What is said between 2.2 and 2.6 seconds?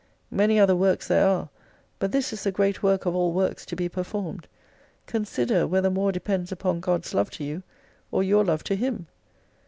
is the